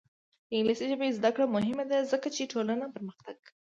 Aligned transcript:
د 0.47 0.51
انګلیسي 0.57 0.85
ژبې 0.91 1.15
زده 1.17 1.29
کړه 1.35 1.45
مهمه 1.55 1.83
ده 1.91 1.97
ځکه 2.11 2.27
چې 2.35 2.51
ټولنه 2.53 2.85
پرمختګ 2.95 3.35
کوي. 3.45 3.49